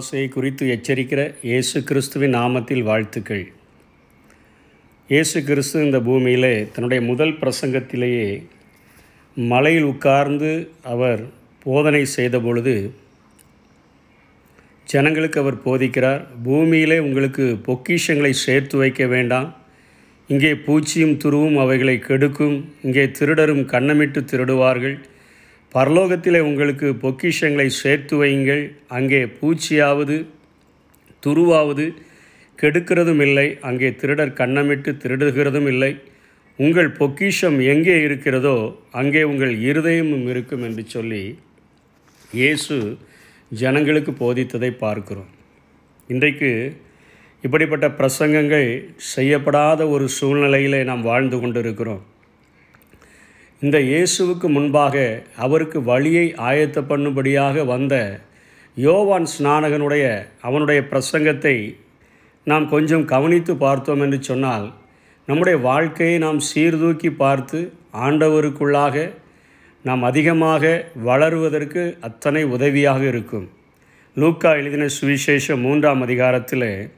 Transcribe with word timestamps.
ஆசையை 0.00 0.26
குறித்து 0.34 0.64
எச்சரிக்கிற 0.74 1.20
இயேசு 1.48 1.78
கிறிஸ்துவின் 1.88 2.34
நாமத்தில் 2.36 2.84
வாழ்த்துக்கள். 2.88 3.42
இயேசு 5.10 5.38
கிறிஸ்து 5.48 5.76
இந்த 5.86 5.98
பூமியிலே 6.06 6.52
தன்னுடைய 6.74 7.00
முதல் 7.08 7.32
பிரசங்கத்திலேயே 7.40 8.28
மலையில் 9.36 9.88
உட்கார்ந்து 9.90 10.50
அவர் 10.92 11.22
போதனை 11.64 12.02
செய்த 12.16 12.36
பொழுது 12.46 12.74
ஜனங்களுக்கு 14.92 15.38
அவர் 15.42 15.58
போதிக்கிறார் 15.66 16.22
பூமியிலே 16.46 16.98
உங்களுக்கு 17.06 17.44
பொக்கிஷங்களை 17.68 18.32
சேர்த்து 18.46 18.76
வைக்க 18.82 19.04
வேண்டாம். 19.14 19.48
இங்கே 20.32 20.52
பூச்சியும் 20.66 21.16
துருவும் 21.24 21.60
அவைகளை 21.64 21.98
கெடுக்கும். 22.08 22.58
இங்கே 22.86 23.06
திருடரும் 23.18 23.64
கண்ணமிட்டு 23.74 24.22
திருடுவார்கள். 24.32 24.98
பரலோகத்திலே 25.74 26.40
உங்களுக்கு 26.50 26.88
பொக்கிஷங்களை 27.02 27.66
சேர்த்து 27.80 28.14
வையுங்கள். 28.22 28.62
அங்கே 28.98 29.20
பூச்சியாவது 29.40 30.16
துருவாவது 31.24 31.84
கெடுக்கிறதும் 32.58 33.22
இல்லை. 33.26 33.46
அங்கே 33.68 33.90
திருடர் 34.00 34.38
கண்ணமிட்டு 34.40 34.92
திருடுகிறதும் 35.02 35.68
இல்லை. 35.72 35.92
உங்கள் 36.58 36.90
பொக்கிஷம் 37.00 37.58
எங்கே 37.72 37.96
இருக்கிறதோ 38.06 38.56
அங்கே 39.00 39.22
உங்கள் 39.32 39.54
இருதயமும் 39.68 40.26
இருக்கும் 40.32 40.64
என்று 40.68 40.82
சொல்லி 40.96 41.22
இயேசு 42.30 42.76
ஜனங்களுக்கு 43.62 44.12
போதித்ததை 44.22 44.70
பார்க்கிறோம். 44.84 45.30
இன்றைக்கு 46.08 46.50
இப்படிப்பட்ட 47.46 47.86
பிரசங்கங்கள் 47.98 48.68
செய்யப்படாத 49.14 49.80
ஒரு 49.94 50.06
சூழ்நிலையிலே 50.18 50.80
நாம் 50.90 51.08
வாழ்ந்து 51.10 51.36
கொண்டிருக்கிறோம். 51.40 52.02
இந்த 53.62 53.78
இயேசுவுக்கு 53.78 54.48
முன்பாக 54.48 55.22
அவருக்கு 55.36 55.82
வழியை 55.82 56.34
ஆயத்த 56.34 56.80
பண்ணும்படியாக 56.80 57.64
வந்த 57.64 58.20
யோவான் 58.74 59.26
ஸ்நானகனுடைய 59.38 60.24
அவனுடைய 60.40 60.82
பிரசங்கத்தை 60.90 61.78
நாம் 62.44 62.68
கொஞ்சம் 62.68 63.04
கவனித்து 63.04 63.56
பார்த்தோம் 63.56 64.00
என்று 64.00 64.22
சொன்னால் 64.22 64.72
நம்முடைய 65.26 65.58
வாழ்க்கையை 65.58 66.18
நாம் 66.18 66.38
சீர்தூக்கி 66.38 67.10
பார்த்து 67.10 67.72
ஆண்டவருக்குள்ளாக 67.92 69.12
நாம் 69.82 70.02
அதிகமாக 70.02 70.86
வளருவதற்கு 71.04 72.00
அத்தனை 72.00 72.44
உதவியாக 72.44 73.02
இருக்கும். 73.02 73.50
லூக்கா 74.14 74.50
எழுதின 74.50 74.86
சுவிசேஷம் 75.00 75.60
மூன்றாம் 75.60 76.02
அதிகாரத்தில் 76.02 76.90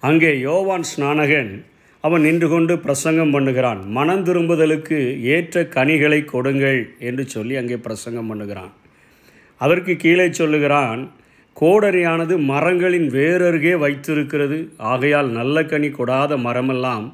அங்கே 0.00 0.38
யோவான் 0.38 0.84
ஸ்நானகன் 0.96 1.69
அவன் 2.04 2.24
நின்று 2.26 2.46
கொண்டு 2.48 2.74
பிரசங்கம் 2.84 3.32
பண்ணுகிறான். 3.34 3.80
மனம் 3.96 4.24
திரும்புதலுக்கு 4.26 4.98
ஏற்ற 5.34 5.64
கனிகளை 5.76 6.20
கொடுங்கள் 6.24 6.80
என்று 7.08 7.24
சொல்லி 7.28 7.56
அங்கே 7.56 7.76
பிரசங்கம் 7.86 8.30
பண்ணுகிறான். 8.30 8.70
அதற்கு 9.60 9.94
கீழே 9.96 10.26
சொல்லுகிறான் 10.40 11.00
கோடரியானது 11.56 12.34
மரங்களின் 12.52 13.08
வேறருகே 13.16 13.74
வைத்திருக்கிறது. 13.84 14.58
ஆகையால் 14.92 15.28
நல்ல 15.38 15.62
கனி 15.62 15.88
கொடாத 15.88 16.36
மரமெல்லாம் 16.46 17.06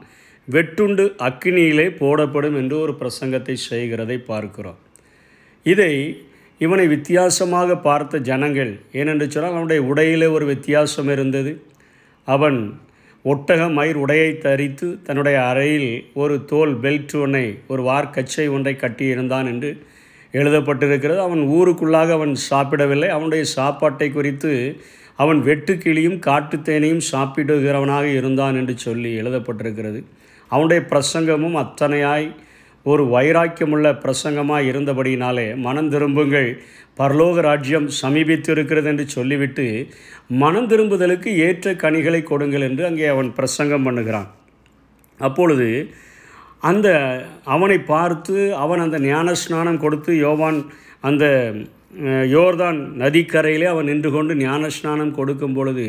வெட்டுண்டு 0.49 1.05
அக்கினியிலே 1.29 1.87
போடப்படும் 2.01 2.57
என்று 2.61 2.77
ஒரு 2.85 2.93
பிரசங்கத்தை 3.01 3.57
செய்கிறதை 3.69 4.19
பார்க்கிறோம். 4.31 4.79
இதை 5.67 5.93
இவனை 6.61 6.85
வித்தியாசமாக 6.87 7.71
பார்த்த 7.87 8.19
ஜனங்கள் 8.29 8.73
ஏனென்று 9.01 9.27
சொன்னால் 9.27 9.53
அவனுடைய 9.53 9.81
உடையிலே 9.83 10.29
ஒரு 10.37 10.45
வித்தியாசம் 10.53 11.11
இருந்தது. 11.15 11.53
அவன் 12.29 12.61
ஒட்டக 13.27 13.73
மயிர் 13.73 13.99
உடையை 13.99 14.39
தரித்து 14.39 14.99
தன்னுடைய 15.03 15.37
அறையில் 15.45 16.11
ஒரு 16.15 16.45
தோல் 16.45 16.81
பெல்ட் 16.81 17.15
ஒன்றை 17.21 17.59
ஒரு 17.69 17.83
வார்க்கச்சை 17.83 18.51
ஒன்றை 18.51 18.77
கட்டியிருந்தான் 18.81 19.47
என்று 19.47 19.71
எழுதப்பட்டிருக்கிறது. 20.33 21.19
அவன் 21.19 21.43
ஊருக்குள்ளாக 21.49 22.11
அவன் 22.11 22.35
சாப்பிடவில்லை. 22.35 23.09
அவனுடைய 23.09 23.45
சாப்பாட்டை 23.45 24.09
குறித்து 24.11 24.53
அவன் 25.17 25.43
வெட்டுக்கிளியும் 25.45 26.19
காட்டுத்தேனையும் 26.27 27.05
சாப்பிடுகிறவனாக 27.13 28.05
இருந்தான் 28.15 28.55
என்று 28.55 28.79
சொல்லி 28.79 29.21
எழுதப்பட்டிருக்கிறது. 29.21 30.01
அவனுடைய 30.49 30.83
பிரசங்கமும் 30.91 31.59
அத்தனையாய் 31.65 32.29
ஒரு 32.91 33.03
வைராக்கியமுள்ள 33.15 33.87
பிரசங்கமாக 34.05 34.69
இருந்தபடியினாலே 34.71 35.47
மனம் 35.67 35.91
திரும்புங்கள். 35.95 36.51
பரலோக 36.99 37.41
ராஜ்யம் 37.47 37.87
சமீபித்து 38.01 38.51
இருக்கிறது 38.55 38.89
என்று 38.93 39.05
சொல்லிவிட்டு 39.15 39.67
மனம் 40.43 40.69
திரும்புதலுக்கு 40.73 41.31
ஏற்ற 41.47 41.75
கனிகளை 41.85 42.21
கொடுங்கள் 42.31 42.67
என்று 42.69 42.85
அங்கே 42.91 43.07
அவன் 43.15 43.31
பிரசங்கம் 43.39 43.87
பண்ணுகிறான். 43.87 44.29
அப்பொழுது 45.21 45.69
அந்த 46.71 46.89
அவனை 47.55 47.79
பார்த்து 47.93 48.37
அவன் 48.65 48.85
அந்த 48.85 48.99
ஞான 49.09 49.35
ஸ்நானம் 49.43 49.83
கொடுத்து 49.85 50.13
யோவான் 50.27 50.61
அந்த 51.09 51.25
யோர்தான் 52.35 52.79
நதிக்கரையிலே 53.03 53.67
அவன் 53.73 53.89
நின்று 53.91 54.11
கொண்டு 54.15 54.33
ஞான 54.45 54.69
ஸ்நானம் 54.77 55.17
கொடுக்கும் 55.19 55.57
பொழுது 55.59 55.87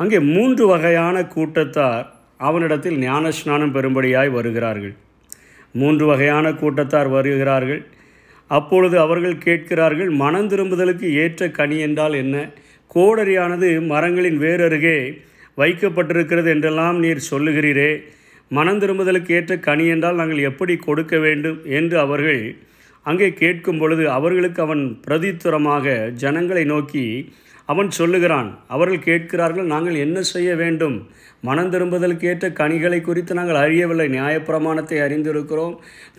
அங்கே 0.00 0.18
மூன்று 0.34 0.64
வகையான 0.72 1.16
கூட்டத்தார் 1.34 2.06
அவனிடத்தில் 2.48 2.98
ஞான 3.06 3.30
ஸ்நானம் 3.38 3.74
பெறும்படியாய் 3.76 4.30
வருகிறார்கள். 4.38 4.96
மூன்று 5.74 6.06
வகையான 6.06 6.52
கூட்டத்தார் 6.52 7.08
வருகிறார்கள். 7.08 7.86
அப்பொழுது 8.46 8.98
அவர்கள் 8.98 9.38
கேட்கிறார்கள் 9.38 10.10
மனம் 10.10 10.48
திரும்புதலுக்கு 10.48 11.10
ஏற்ற 11.12 11.50
கனி 11.50 11.78
என்றால் 11.78 12.14
என்ன? 12.14 12.50
கோடரியானது 12.94 13.86
மரங்களின் 13.86 14.38
வேறருகே 14.40 15.18
வைக்கப்பட்டிருக்கிறது 15.56 16.46
என்றெல்லாம் 16.46 16.98
நீர் 16.98 17.28
சொல்லுகிறீரே. 17.30 18.02
மனம் 18.48 18.78
திரும்புதலுக்கு 18.78 19.30
ஏற்ற 19.30 19.58
கனி 19.58 19.86
என்றால் 19.86 20.14
நாங்கள் 20.14 20.38
எப்படி 20.38 20.76
கொடுக்க 20.76 21.18
வேண்டும்? 21.18 21.64
என்று 21.64 21.98
அவர்கள் 21.98 22.56
அங்கே 23.02 23.32
கேட்கும் 23.32 23.78
பொழுது 23.78 24.10
அவர்களுக்கு 24.10 24.62
அவன் 24.62 25.00
பிரதித்துரமாக 25.06 26.08
ஜனங்களை 26.12 26.64
நோக்கி 26.64 27.32
அவன் 27.68 27.88
சொல்லுகிறான் 27.96 28.48
அவர்கள் 28.74 29.06
கேட்கிறார்கள் 29.06 29.72
நாங்கள் 29.72 29.96
என்ன 30.04 30.18
செய்ய 30.32 30.50
வேண்டும்? 30.60 30.94
மனம் 31.48 31.72
திரும்புதலுக்கு 31.72 32.26
ஏற்ற 32.30 32.46
கனிகளை 32.60 32.98
குறித்து 33.00 33.32
நாங்கள் 33.38 33.58
அறியவில்லை. 33.62 34.06
நியாயப்பிரமாணத்தை 34.14 34.98
அறிந்திருக்கிறோம் 35.06 35.74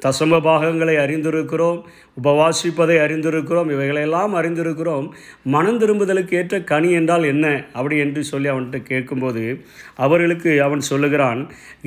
தசம 0.06 0.40
பாகங்களை 0.48 0.96
அறிந்திருக்கிறோம் 1.06 1.80
உபவாசிப்பதை 2.22 2.98
அறிந்திருக்கிறோம் 3.06 3.72
இவைகளெல்லாம் 3.76 4.34
அறிந்திருக்கிறோம். 4.42 5.08
மனம் 5.56 5.82
திரும்புதலுக்கு 5.84 6.38
ஏற்ற 6.42 6.62
கனி 6.72 6.92
என்றால் 7.00 7.26
என்ன? 7.34 7.46
அப்படி 7.78 7.98
என்று 8.06 8.24
சொல்லி 8.32 8.50
அவன்கிட்ட 8.54 8.82
கேட்கும்போது 8.92 9.44
அவர்களுக்கு 10.06 10.54
அவன் 10.68 10.88
சொல்லுகிறான் 10.92 11.42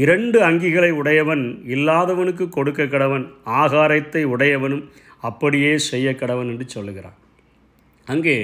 இரண்டு 0.04 0.40
அங்கிகளை 0.50 0.92
உடையவன் 1.00 1.44
இல்லாதவனுக்கு 1.76 2.46
கொடுக்க 2.58 2.90
கடவன் 2.94 3.26
ஆகாரத்தை 3.62 4.24
உடையவனும் 4.34 4.86
அப்படியே 5.30 5.74
செய்ய 5.90 6.08
கடவன் 6.12 6.50
என்று 6.52 6.66
சொல்லுகிறான். 6.68 7.18
அங்கே 8.06 8.38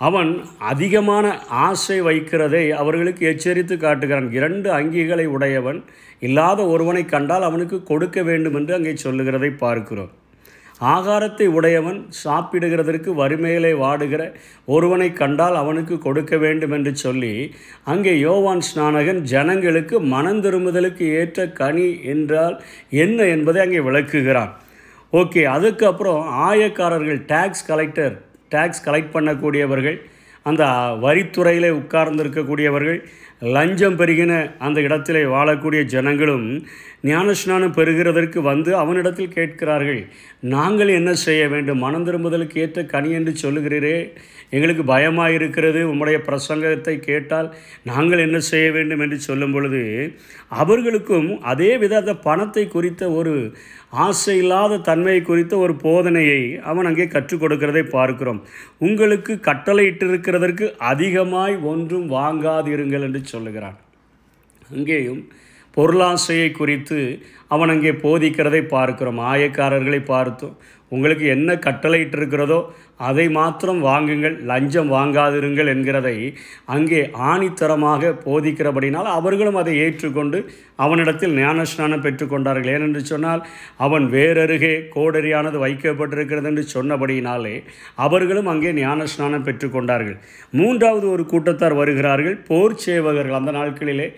அவன் 0.00 0.30
அதிகமான 0.70 1.26
ஆசை 1.66 1.96
வைக்கிறதை 2.00 2.64
அவர்களுக்கு 2.80 3.22
எச்சரித்து 3.26 3.76
காட்டுகிறான். 3.76 4.28
இரண்டு 4.32 4.68
அங்கிகளை 4.78 5.26
உடையவன் 5.36 5.80
இல்லாத 6.26 6.60
ஒருவனை 6.66 7.02
கண்டால் 7.04 7.48
அவனுக்கு 7.48 7.78
கொடுக்க 7.82 8.22
வேண்டும் 8.22 8.56
என்று 8.60 8.72
அங்கே 8.74 8.94
சொல்லுகிறதை 9.04 9.50
பார்க்கிறோம். 9.64 10.12
ஆகாரத்தை 10.92 11.46
உடையவன் 11.58 11.98
சாப்பிடுகிறதற்கு 12.24 13.10
வறுமையிலே 13.20 13.72
வாடுகிற 13.80 14.22
ஒருவனை 14.74 15.08
கண்டால் 15.12 15.56
அவனுக்கு 15.62 15.94
கொடுக்க 15.98 16.36
வேண்டும் 16.36 16.74
என்று 16.76 16.92
சொல்லி 16.96 17.32
அங்கே 17.84 18.12
யோவான் 18.18 18.62
ஸ்நானகன் 18.68 19.20
ஜனங்களுக்கு 19.32 19.98
மனந்திரும்புதலுக்கு 20.14 21.06
ஏற்ற 21.22 21.48
கனி 21.60 21.88
என்றால் 22.14 22.56
என்ன 23.04 23.26
என்பதை 23.34 23.62
அங்கே 23.66 23.82
விளக்குகிறான். 23.88 24.54
ஓகே 25.12 25.42
அதுக்கப்புறம் 25.56 26.22
ஆயக்காரர்கள் 26.48 27.20
டேக்ஸ் 27.32 27.68
கலெக்டர் 27.68 28.16
டேக்ஸ் 28.50 28.84
கலெக்ட் 28.84 29.14
பண்ணக்கூடியவர்கள் 29.14 29.98
அந்த 30.46 30.64
வரித்துறையில் 31.00 31.70
உட்கார்ந்திருக்கக்கூடியவர்கள் 31.78 32.98
லஞ்சம் 33.48 33.98
பெருகின 33.98 34.32
அந்த 34.58 34.78
இடத்திலே 34.80 35.24
வாழக்கூடிய 35.26 35.80
ஜனங்களும் 35.86 36.46
ஞானஸ்நானம் 37.04 37.76
பெறுகிறதற்கு 37.76 38.38
வந்து 38.42 38.70
அவனிடத்தில் 38.76 39.34
கேட்கிறார்கள் 39.34 40.00
நாங்கள் 40.48 40.90
என்ன 40.94 41.10
செய்ய 41.24 41.42
வேண்டும்? 41.48 41.78
மனம் 41.78 42.06
திரும்புதலுக்கு 42.06 42.56
ஏற்ற 42.58 42.82
கனி 42.84 43.10
என்று 43.10 43.34
சொல்லுகிறீரே 43.36 43.96
எங்களுக்கு 44.50 44.84
பயமாக 44.84 45.32
இருக்கிறது 45.32 45.80
உம்முடைய 45.92 46.18
பிரசங்கத்தை 46.26 46.94
கேட்டால் 46.98 47.48
நாங்கள் 47.82 48.18
என்ன 48.18 48.38
செய்ய 48.38 48.68
வேண்டும் 48.70 49.00
என்று 49.00 49.18
சொல்லும் 49.20 49.52
பொழுது 49.52 49.82
அவர்களுக்கும் 50.48 51.28
அதே 51.42 51.76
வித 51.76 52.14
பணத்தை 52.14 52.64
குறித்த 52.68 53.10
ஒரு 53.10 53.34
ஆசை 53.90 54.36
இல்லாத 54.36 54.78
தன்மையை 54.78 55.22
குறித்த 55.22 55.56
ஒரு 55.56 55.74
போதனையை 55.82 56.40
அவன் 56.60 56.84
அங்கே 56.84 57.06
கற்றுக் 57.06 57.42
கொடுக்கிறதை 57.42 57.82
பார்க்கிறோம். 57.82 58.40
உங்களுக்கு 58.78 59.34
கட்டளையிட்டிருக்கிறதற்கு 59.34 60.76
அதிகமாய் 60.76 61.56
ஒன்றும் 61.56 62.10
வாங்காதிருங்கள் 62.10 63.02
என்று 63.02 63.22
சொல்லுகிறான். 63.24 63.78
அங்கேயும் 64.72 65.22
பொருளாசையை 65.76 66.50
குறித்து 66.52 66.98
அவன் 67.54 67.72
அங்கே 67.74 67.92
போதிக்கிறதை 68.04 68.62
பார்க்கிறோம். 68.74 69.20
ஆயக்காரர்களை 69.32 70.00
பார்த்தோம். 70.14 70.56
உங்களுக்கு 70.94 71.24
என்ன 71.36 71.50
கட்டளையிட்டு 71.64 72.16
இருக்கிறதோ 72.18 72.58
அதை 73.08 73.24
மாத்திரம் 73.36 73.80
வாங்குங்கள். 73.88 74.36
லஞ்சம் 74.50 74.90
வாங்காதிருங்கள் 74.94 75.70
என்கிறதை 75.72 76.14
அங்கே 76.74 77.00
ஆணித்தரமாக 77.30 78.12
போதிக்கிறபடினால் 78.24 79.08
அவர்களும் 79.16 79.58
அதை 79.62 79.74
ஏற்றுக்கொண்டு 79.84 80.38
அவனிடத்தில் 80.84 81.34
ஞானஸ்நானம் 81.40 82.04
பெற்றுக்கொண்டார்கள் 82.06 82.72
ஏனென்று 82.74 83.02
சொன்னால் 83.12 83.42
அவன் 83.86 84.06
வேறருகே 84.14 84.72
கோடரியானது 84.94 85.58
வைக்கப்பட்டிருக்கிறது 85.64 86.50
என்று 86.52 86.64
சொன்னபடியினாலே 86.74 87.54
அவர்களும் 88.06 88.50
அங்கே 88.54 88.72
ஞானஸ்நானம் 88.80 89.46
பெற்றுக்கொண்டார்கள் 89.48 90.18
மூன்றாவது 90.60 91.06
ஒரு 91.14 91.26
கூட்டத்தார் 91.34 91.78
வருகிறார்கள். 91.80 92.38
போர் 92.48 92.80
சேவகர்கள் 92.86 93.40
அந்த 93.40 93.54
நாட்களிலே 93.58 94.08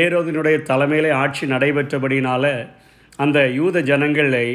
ஏரோதினுடைய 0.00 0.56
தலைமையிலே 0.70 1.12
ஆட்சி 1.22 1.46
நடைபெற்றபடினால 1.46 2.46
அந்த 3.22 3.38
யூத 3.58 3.82
ஜனங்களை 3.90 4.46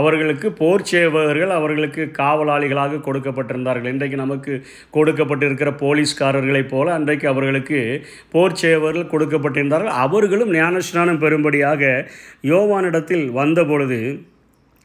அவர்களுக்கு 0.00 0.48
போர் 0.60 0.86
சேவகர்கள் 0.90 1.52
அவர்களுக்கு 1.58 2.02
காவலாளிகளாக 2.20 3.00
கொடுக்கப்பட்டிருந்தார்கள். 3.06 3.92
இன்றைக்கு 3.94 4.18
நமக்கு 4.24 4.52
கொடுக்கப்பட்டிருக்கிற 4.96 5.72
போலீஸ்காரர்களைப் 5.84 6.72
போல 6.74 6.92
அன்றைக்கு 6.98 7.28
அவர்களுக்கு 7.32 7.80
போர் 8.34 8.58
சேவகர்கள் 8.64 9.12
கொடுக்கப்பட்டிருந்தார்கள். 9.14 9.96
அவர்களும் 10.06 10.52
ஞானஸ்நானம் 10.60 11.22
பெறும்படியாக 11.24 11.94
யோவானிடத்தில் 12.52 13.26
வந்தபொழுது 13.40 14.00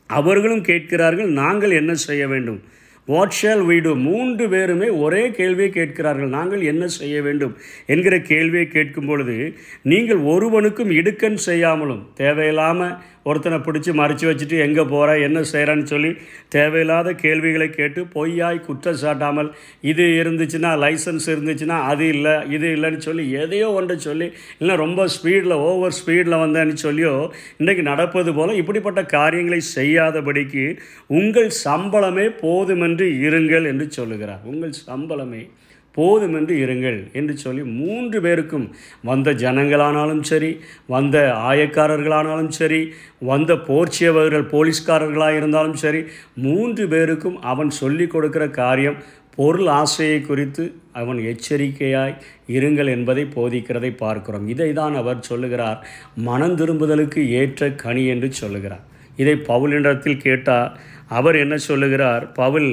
அவர்களும் 0.10 0.66
கேட்கிறார்கள் 0.68 1.32
நாங்கள் 1.40 1.78
என்ன 1.82 1.94
செய்ய 2.08 2.24
வேண்டும்? 2.34 2.60
வாட் 3.08 3.36
ஷேல் 3.38 3.62
வீடு 3.68 3.90
மூன்று 4.06 4.46
பேருமே 4.54 4.88
ஒரே 5.04 5.22
கேள்வியை 5.38 5.68
கேட்கிறார்கள் 5.76 6.32
நாங்கள் 6.36 6.64
என்ன 6.72 6.84
செய்ய 6.96 7.18
வேண்டும்? 7.26 7.54
என்கிற 7.94 8.16
கேள்வியை 8.32 8.66
கேட்கும் 8.74 9.08
பொழுது 9.10 9.36
நீங்கள் 9.92 10.22
ஒருவனுக்கும் 10.32 10.92
இடுக்கன் 11.00 11.40
செய்யாமலும் 11.46 12.02
தேவையில்லாமல் 12.22 12.98
ஒருத்தனை 13.28 13.58
பிடிச்சி 13.60 13.92
மறைச்சி 13.94 14.26
வச்சுட்டு 14.28 14.58
எங்கே 14.60 14.84
போகிற 14.84 15.18
என்ன 15.20 15.40
செய்கிறான்னு 15.52 15.84
சொல்லி 15.84 16.12
தேவையில்லாத 16.50 17.14
கேள்விகளை 17.16 17.70
கேட்டு 17.70 18.04
பொய்யாய் 18.16 18.60
குற்றம் 18.60 19.00
சாட்டாமல் 19.02 19.50
இது 19.82 20.06
இருந்துச்சுன்னா 20.22 20.72
லைசன்ஸ் 20.84 21.28
இருந்துச்சுன்னா 21.30 21.80
அது 21.88 22.08
இல்லை 22.08 22.36
இது 22.50 22.68
இல்லைன்னு 22.76 23.02
சொல்லி 23.08 23.26
எதையோ 23.38 23.70
ஒன்றை 23.72 23.98
சொல்லி 24.00 24.30
இல்லை 24.58 24.76
ரொம்ப 24.76 25.08
ஸ்பீடில் 25.16 25.58
ஓவர் 25.62 25.98
ஸ்பீடில் 26.00 26.42
வந்தேன்னு 26.44 26.78
சொல்லியோ 26.84 27.14
இன்றைக்கி 27.60 27.82
நடப்பது 27.82 28.34
போல் 28.34 28.58
இப்படிப்பட்ட 28.58 29.04
காரியங்களை 29.18 29.62
செய்யாதபடிக்கு 29.76 30.66
உங்கள் 31.20 31.52
சம்பளமே 31.64 32.28
போதுமென்று 32.42 33.08
இருங்கள் 33.28 33.66
என்று 33.66 33.88
சொல்லுகிறார். 33.92 34.44
உங்கள் 34.46 34.74
சம்பளமே 34.88 35.42
போதுமென்று 35.98 36.56
இருங்கள் 36.66 37.00
என்று 37.20 37.34
சொல்லி 37.38 37.64
மூன்று 37.80 38.18
பேருக்கும் 38.22 38.66
வந்த 39.04 39.34
ஜனங்களானாலும் 39.44 40.24
சரி 40.32 40.52
வந்த 40.96 41.18
ஆயக்காரர்களானாலும் 41.50 42.54
சரி 42.60 42.82
வந்த 43.32 43.54
போர்ச்சியவர்கள் 43.70 44.52
போலீஸ்காரர்களாக 44.54 45.40
இருந்தாலும் 45.42 45.80
சரி 45.84 46.02
மூன்று 46.48 46.86
பேருக்கும் 46.88 47.40
அவன் 47.54 47.72
சொல்லி 47.82 48.08
கொடுக்கிற 48.08 48.48
காரியம் 48.62 49.00
பொருள் 49.36 49.68
ஆசையை 49.80 50.20
குறித்து 50.22 50.64
அவன் 50.92 51.20
எச்சரிக்கையாய் 51.32 52.14
இருங்கள் 52.50 52.90
என்பதை 52.94 53.24
போதிக்கிறதை 53.36 53.92
பார்க்கிறோம். 53.96 54.48
இதை 54.48 54.70
தான் 54.74 54.96
அவர் 54.96 55.20
சொல்லுகிறார். 55.22 55.80
மனம் 56.28 56.56
திரும்புதலுக்கு 56.58 57.22
ஏற்ற 57.42 57.70
கனி 57.84 58.04
என்று 58.14 58.30
சொல்லுகிறார். 58.34 58.86
இதை 59.16 59.36
பவுலினிடத்தில் 59.50 60.24
கேட்டால் 60.26 60.72
அவர் 61.18 61.36
என்ன 61.36 61.56
சொல்லுகிறார்? 61.58 62.24
பவுல் 62.32 62.72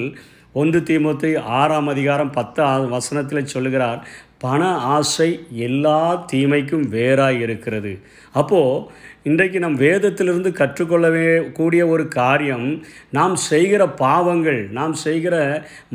ஒன்று 0.55 0.81
தீமுத்தை 0.81 1.31
ஆறாம் 1.55 1.89
அதிகாரம் 1.89 2.31
பத்து 2.31 2.63
ஆ- 2.65 2.89
வசனத்தில் 2.89 3.47
சொல்லுகிறார் 3.47 4.01
பண 4.39 4.63
ஆசை 4.91 5.29
எல்லா 5.65 5.99
தீமைக்கும் 6.33 6.87
வேறாய் 6.89 7.41
இருக்கிறது 7.41 7.93
அப்போது 8.35 8.85
இன்றைக்கு 9.27 9.59
நம் 9.63 9.77
வேதத்திலிருந்து 9.83 10.51
கற்றுக்கொள்ளவே 10.59 11.27
கூடிய 11.59 11.83
ஒரு 11.93 12.05
காரியம் 12.17 12.65
நாம் 13.17 13.37
செய்கிற 13.51 13.83
பாவங்கள் 14.01 14.59
நாம் 14.79 14.95
செய்கிற 15.03 15.37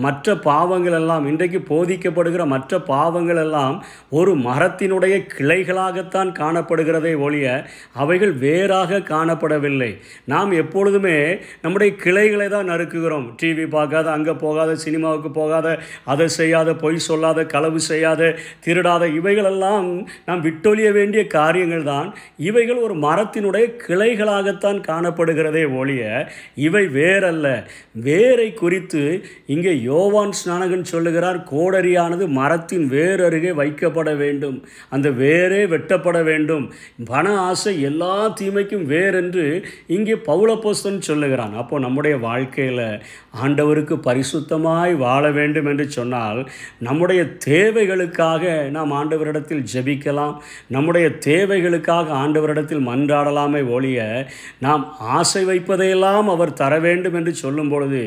மற்ற 0.05 0.35
பாவங்கள் 0.45 0.95
எல்லாம் 0.99 1.25
இன்றைக்கு 1.31 1.59
போதிக்கப்படுகிற 1.67 2.43
மற்ற 2.53 2.79
பாவங்கள் 2.87 3.41
எல்லாம் 3.43 3.75
ஒரு 4.19 4.31
மரத்தினுடைய 4.45 5.17
கிளைகளாகத்தான் 5.33 6.31
காணப்படுகிறதே 6.39 7.13
ஒழிய 7.25 7.45
அவைகள் 8.03 8.33
வேறாக 8.45 9.01
காணப்படவில்லை. 9.11 9.91
நாம் 10.33 10.55
எப்பொழுதுமே 10.61 11.15
நம்முடைய 11.65 11.91
கிளைகளை 12.05 12.47
தான் 12.55 12.69
நறுக்குகிறோம். 12.71 13.29
டிவி 13.41 13.67
பார்க்காத 13.75 14.11
அங்கே 14.15 14.35
போகாத 14.45 14.77
சினிமாவுக்கு 14.85 15.31
போகாத 15.39 15.77
அதை 16.15 16.29
செய்யாத 16.39 16.75
பொய் 16.83 16.99
சொல்லாத 17.09 17.45
களவு 17.53 17.81
செய்யாத 17.91 18.33
திருடாத 18.65 19.03
இவைகளெல்லாம் 19.19 19.87
நாம் 20.25 20.43
விட்டொழிய 20.49 20.89
வேண்டிய 20.99 21.23
காரியங்கள் 21.37 21.87
தான். 21.93 22.11
இவைகள் 22.49 22.83
ஒரு 22.87 22.97
மரத்தினுடைய 23.19 23.65
கிளைகளாகத்தான் 23.85 24.79
காணப்படுகிறதே 24.89 25.63
ஒழிய 25.79 26.03
இவை 26.67 26.83
வேறல்ல. 26.97 27.47
வேரை 28.07 28.53
குறித்து 28.53 29.01
இங்கே 29.53 29.73
யோவான் 29.81 30.33
ஸ்நானகன் 30.39 30.85
சொல்லுகிறார் 30.91 31.39
கோடரியானது 31.51 32.25
மரத்தின் 32.39 32.85
வேர் 32.87 33.21
அருகே 33.25 33.51
வைக்கப்பட 33.61 34.09
வேண்டும். 34.21 34.57
அந்த 34.89 35.07
வேரே 35.21 35.61
வெட்டப்பட 35.73 36.17
வேண்டும். 36.23 36.65
பண 37.05 37.25
ஆசை 37.39 37.73
எல்லா 37.81 38.13
தீமைக்கும் 38.41 38.85
வேர் 38.85 39.17
என்று 39.21 39.45
இங்கே 39.87 40.15
பௌலப்போஸ்தன் 40.29 41.01
சொல்லுகிறான். 41.09 41.53
அப்போ 41.63 41.79
நம்முடைய 41.79 42.17
வாழ்க்கையில் 42.27 42.85
ஆண்டவருக்கு 43.43 43.97
பரிசுத்தமாய் 44.07 44.95
வாழ 45.05 45.23
வேண்டும் 45.31 45.65
என்று 45.65 45.85
சொன்னால் 45.97 46.39
நம்முடைய 46.87 47.21
தேவைகளுக்காக 47.47 48.53
நாம் 48.77 48.91
ஆண்டவரிடத்தில் 49.01 49.65
ஜெபிக்கலாம். 49.73 50.35
நம்முடைய 50.67 51.07
தேவைகளுக்காக 51.25 52.15
ஆண்டவரிடத்தில் 52.23 52.85
மன்றாடலாமே 53.09 53.61
ஒழிய 53.75 53.99
நாம் 54.65 54.83
ஆசை 55.17 55.41
வைப்பதையெல்லாம் 55.45 56.27
அவர் 56.33 56.57
தர 56.61 56.73
வேண்டும் 56.79 57.15
என்று 57.19 57.31
சொல்லும் 57.41 57.71
பொழுது 57.71 58.01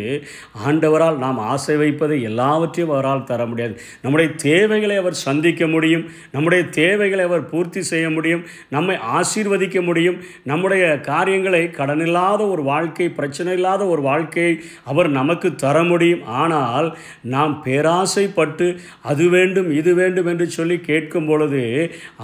ஆண்டவரால் 0.67 1.19
நாம் 1.25 1.39
ஆசை 1.53 1.77
வைப்பதை 1.77 2.19
எல்லாவற்றையும் 2.31 2.93
அவரால் 2.95 3.27
தர 3.31 3.41
முடியாது. 3.47 3.75
நம்முடைய 4.03 4.29
தேவைகளை 4.45 4.97
அவர் 5.03 5.17
சந்திக்க 5.27 5.67
முடியும் 5.67 6.05
நம்முடைய 6.35 6.63
தேவைகளை 6.79 7.25
அவர் 7.25 7.49
பூர்த்தி 7.51 7.83
செய்ய 7.83 8.07
முடியும் 8.11 8.45
நம்மை 8.69 8.97
ஆசீர்வதிக்க 9.19 9.81
முடியும் 9.89 10.19
நம்முடைய 10.51 10.85
காரியங்களை 11.11 11.63
கடனில்லாத 11.79 12.41
ஒரு 12.55 12.63
வாழ்க்கை 12.63 13.09
பிரச்சனை 13.19 13.53
இல்லாத 13.59 13.83
ஒரு 13.87 14.03
வாழ்க்கையை 14.03 14.55
அவர் 14.85 15.11
நமக்கு 15.19 15.49
தர 15.65 15.77
முடியும். 15.83 16.25
ஆனால் 16.43 16.89
நாம் 17.35 17.55
பேராசைப்பட்டு 17.67 18.69
அது 19.11 19.25
வேண்டும் 19.37 19.71
இது 19.81 19.91
வேண்டும் 19.95 20.31
என்று 20.33 20.49
சொல்லி 20.59 20.79
கேட்கும் 20.91 21.27
பொழுது 21.27 21.65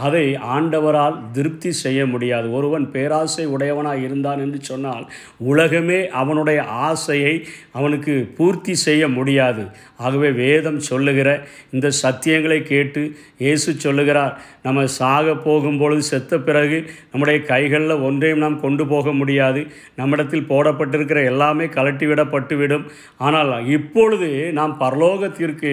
அதை 0.06 0.24
ஆண்டவரால் 0.56 1.16
திருப்தி 1.32 1.70
செய்ய 1.84 2.00
முடியாது. 2.06 2.46
ஒரு 2.58 2.67
ஒருவன் 2.68 2.86
பேராசை 2.94 3.44
உடையவனாக 3.54 4.00
இருந்தான் 4.06 4.40
என்று 4.44 4.58
சொன்னால் 4.70 5.04
உலகமே 5.50 6.00
அவனுடைய 6.20 6.60
ஆசையை 6.88 7.34
அவனுக்கு 7.78 8.14
பூர்த்தி 8.36 8.74
செய்ய 8.86 9.02
முடியாது. 9.16 9.62
ஆகவே 10.04 10.28
வேதம் 10.40 10.80
சொல்லுகிற 10.88 11.28
இந்த 11.74 11.88
சத்தியங்களை 12.02 12.58
கேட்டு 12.70 13.02
இயேசு 13.44 13.70
சொல்லுகிறார் 13.84 14.34
நம்ம 14.66 14.84
சாக 14.98 15.34
போகும்பொழுது 15.46 16.02
செத்த 16.10 16.38
பிறகு 16.48 16.78
நம்முடைய 17.12 17.38
கைகளில் 17.50 18.04
ஒன்றையும் 18.08 18.42
நாம் 18.44 18.60
கொண்டு 18.64 18.84
போக 18.92 19.12
முடியாது. 19.20 19.60
நம்மிடத்தில் 20.00 20.48
போடப்பட்டிருக்கிற 20.50 21.22
எல்லாமே 21.32 21.66
கலட்டிவிடப்பட்டுவிடும் 21.76 22.86
ஆனால் 23.26 23.52
இப்பொழுது 23.78 24.28
நாம் 24.58 24.74
பரலோகத்திற்கு 24.82 25.72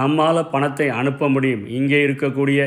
நம்மால் 0.00 0.50
பணத்தை 0.54 0.88
அனுப்ப 1.00 1.28
முடியும். 1.34 1.64
இங்கே 1.78 2.00
இருக்கக்கூடிய 2.06 2.60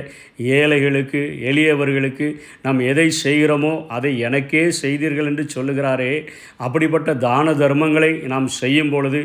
ஏழைகளுக்கு 0.57 1.21
எளியவர்களுக்கு 1.51 2.27
நாம் 2.65 2.79
எதை 2.91 3.07
செய்கிறோம் 3.23 3.58
அதை 3.95 4.11
எனக்கே 4.27 4.63
செய்தீர்கள் 4.81 5.29
என்று 5.31 5.45
சொல்லுகிறாரே. 5.55 6.11
அப்படிப்பட்ட 6.65 7.13
தான 7.25 7.53
தர்மங்களை 7.63 8.11
நாம் 8.33 8.47
செய்யும் 8.59 8.91
பொழுது 8.93 9.21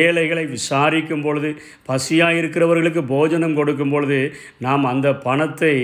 ஏழைகளை 0.00 0.44
விசாரிக்கும் 0.54 1.24
பொழுது 1.26 1.50
பசியாக 1.88 2.38
இருக்கிறவர்களுக்கு 2.40 3.02
போஜனம் 3.14 3.56
கொடுக்கும் 3.58 3.92
பொழுது 3.94 4.20
நாம் 4.66 4.84
அந்த 4.92 5.08
பணத்தை 5.26 5.74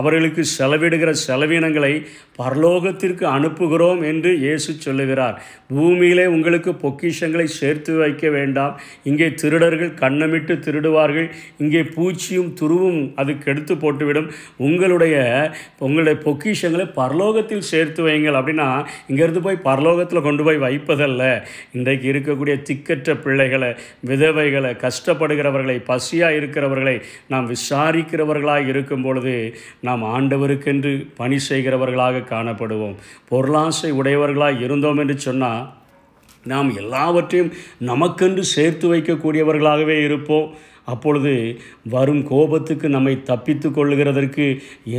அவர்களுக்கு 0.00 0.44
செலவிடுகிற 0.58 1.12
செலவினங்களை 1.26 1.92
பரலோகத்திற்கு 2.40 3.24
அனுப்புகிறோம் 3.36 4.00
என்று 4.10 4.30
இயேசு 4.44 4.70
சொல்லுகிறார். 4.86 5.36
பூமியிலே 5.68 6.26
உங்களுக்கு 6.26 6.70
பொக்கிஷங்களை 6.84 7.46
சேர்த்து 7.58 7.92
வைக்க 8.02 8.28
வேண்டாம். 8.36 8.74
இங்கே 9.08 9.28
திருடர்கள் 9.42 9.92
கண்ணமிட்டு 10.02 10.54
திருடுவார்கள். 10.66 11.28
இங்கே 11.62 11.82
பூச்சியும் 11.96 12.52
துருவும் 12.60 13.00
அது 13.20 13.32
கெடுத்து 13.38 13.74
போட்டுவிடும். 13.74 14.28
உங்களுடைய 14.68 15.16
உங்களுடைய 15.86 16.16
பொக்கிஷங்களை 16.24 16.86
பரலோக 17.00 17.39
பரலோகத்தில் 17.40 17.68
சேர்த்து 17.72 18.00
வைங்கள் 18.06 18.38
அப்படின்னா 18.38 18.66
இங்கேருந்து 19.10 19.40
போய் 19.40 19.64
பரலோகத்தில் 19.64 20.24
கொண்டு 20.26 20.42
போய் 20.44 20.62
வைப்பதல்ல. 20.64 21.22
இன்றைக்கு 21.72 22.06
இருக்கக்கூடிய 22.12 22.54
திக்கற்ற 22.68 23.14
பிள்ளைகளை 23.24 23.70
விதவைகளை 24.06 24.72
கஷ்டப்படுகிறவர்களை 24.84 25.76
பசியாக 25.90 26.38
இருக்கிறவர்களை 26.40 26.96
நாம் 27.32 27.50
விசாரிக்கிறவர்களாக 27.54 28.70
இருக்கும் 28.72 29.02
பொழுது 29.02 29.34
நாம் 29.80 30.02
ஆண்டவருக்கென்று 30.16 30.92
பணி 31.16 31.38
செய்கிறவர்களாக 31.48 32.24
காணப்படுவோம். 32.34 32.96
பொருளாசை 33.28 33.92
உடையவர்களாக 34.00 34.64
இருந்தோம் 34.66 34.98
என்று 34.98 35.18
சொன்னால் 35.18 35.62
நாம் 36.52 36.68
எல்லாவற்றையும் 36.76 37.52
நமக்கென்று 37.86 38.44
சேர்த்து 38.56 38.86
வைக்கக்கூடியவர்களாகவே 38.94 39.96
இருப்போம். 40.04 40.50
அப்பொழுது 40.92 41.32
வரும் 41.94 42.22
கோபத்துக்கு 42.30 42.86
நம்மை 42.94 43.14
தப்பித்து 43.30 43.68
கொள்ளுகிறதற்கு 43.70 44.46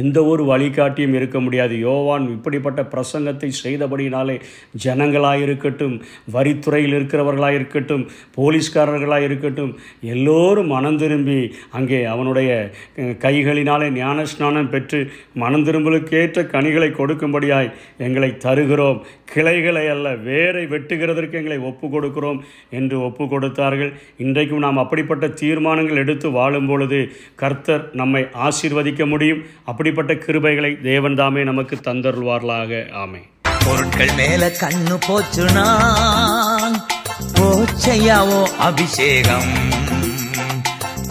எந்த 0.02 0.18
ஒரு 0.32 0.44
வழிகாட்டியும் 0.52 1.16
இருக்க 1.20 1.38
முடியாது. 1.40 1.76
யோவான் 1.88 2.26
இப்படிப்பட்ட 2.36 2.82
பிரசங்கத்தை 2.94 3.50
செய்தபடினாலே 3.64 4.38
ஜனங்களாக 4.86 5.46
இருக்கட்டும் 5.46 5.96
வரித்துறையில் 6.36 6.96
இருக்கிறவர்களாக 6.98 7.60
இருக்கட்டும் 7.60 8.04
போலீஸ்காரர்களாக 8.38 9.28
இருக்கட்டும் 9.30 9.74
எல்லோரும் 10.14 10.72
மனம் 10.76 11.00
திரும்பி 11.04 11.40
அங்கே 11.80 12.02
அவனுடைய 12.14 12.50
கைகளினாலே 13.26 13.90
ஞானஸ்நானம் 14.00 14.72
பெற்று 14.74 15.00
மனம் 15.44 15.66
திரும்பலுக்கேற்ற 15.68 16.46
கனிகளை 16.54 16.90
கொடுக்கும்படியாய் 17.00 17.74
எங்களை 18.08 18.30
தருகிறோம். 18.46 19.00
கிளைகளை 19.34 19.84
அல்ல 19.92 20.08
வேரை 20.28 20.64
வெட்டுகிறதற்கு 20.72 21.38
எங்களை 21.40 21.58
ஒப்பு 21.70 21.86
கொடுக்கிறோம் 21.88 22.40
என்று 22.78 22.96
ஒப்பு 23.08 23.26
கொடுத்தார்கள் 23.34 23.92
இன்றைக்கும் 24.24 24.64
நாம் 24.66 24.82
அப்படிப்பட்ட 24.84 25.26
தீர்மானம் 25.42 25.81
தீர்மானங்கள் 25.82 26.04
எடுத்து 26.04 26.28
வாழும் 26.38 26.68
பொழுது 26.70 27.00
கர்த்தர் 27.42 27.84
நம்மை 28.00 28.22
ஆசீர்வதிக்க 28.46 29.04
முடியும். 29.14 29.42
அப்படிப்பட்ட 29.72 30.12
கிருபைகளை 30.26 30.72
தேவன் 30.90 31.18
தாமே 31.20 31.42
நமக்கு 31.50 31.76
தந்தருள்வார்களாக 31.88 32.82
ஆமை 33.02 33.22
பொருட்கள் 33.66 34.14
மேல 34.20 34.44
கண்ணு 34.62 34.96
போச்சுனா 35.08 35.66
போச்சையாவோ 37.38 38.42
அபிஷேகம். 38.68 39.52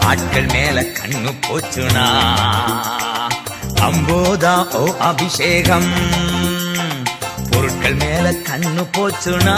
ஆட்கள் 0.09 0.49
மேல 0.55 0.77
கண்ணு 0.99 1.33
போச்சுனா 1.47 2.07
அம்போதா 3.87 4.55
ஓ 4.81 4.83
அபிஷேகம். 5.09 5.91
பொருட்கள் 7.51 7.99
மேல 8.03 8.27
கண்ணு 8.49 8.85
போச்சுனா 8.97 9.57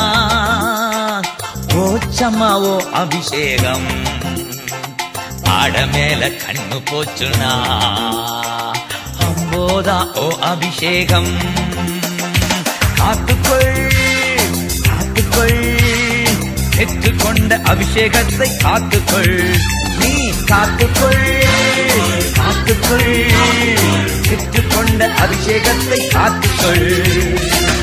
போச்சம்மாவோ 1.74 2.74
அபிஷேகம். 3.02 3.88
ஆட 5.54 5.86
மேல 5.86 6.28
கண்ணு 6.28 6.82
போச்சுனா 6.92 7.52
அம்போதா 9.20 10.14
ஓ 10.14 10.38
அபிஷேகம். 10.40 11.38
காத்துக்கொள் 12.98 13.92
காத்துக்கொள். 14.88 15.80
பெற்றுக்கொண்ட 16.78 17.58
அபிஷேகத்தை 17.72 18.50
காத்துக்கொள். 18.64 19.56
நீ 20.00 20.30
காத்துக்கொள் 20.30 21.46
காத்துக்கொள். 22.40 23.32
பெற்றுக்கொண்ட 24.30 25.10
அபிஷேகத்தை 25.24 26.00
காத்துக்கொள். 26.14 27.82